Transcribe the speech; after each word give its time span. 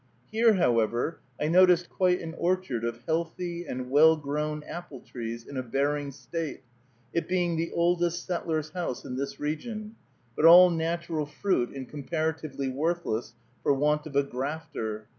Here, 0.31 0.55
however, 0.55 1.19
I 1.39 1.47
noticed 1.47 1.87
quite 1.91 2.21
an 2.21 2.33
orchard 2.39 2.83
of 2.83 3.03
healthy 3.05 3.67
and 3.67 3.91
well 3.91 4.15
grown 4.17 4.63
apple 4.63 4.99
trees, 5.01 5.45
in 5.45 5.57
a 5.57 5.61
bearing 5.61 6.09
state, 6.11 6.63
it 7.13 7.27
being 7.27 7.55
the 7.55 7.69
oldest 7.71 8.25
settler's 8.25 8.71
house 8.71 9.05
in 9.05 9.15
this 9.15 9.39
region, 9.39 9.95
but 10.35 10.43
all 10.45 10.71
natural 10.71 11.27
fruit 11.27 11.69
and 11.75 11.87
comparatively 11.87 12.67
worthless 12.67 13.35
for 13.61 13.75
want 13.75 14.07
of 14.07 14.15
a 14.15 14.23
grafter. 14.23 15.07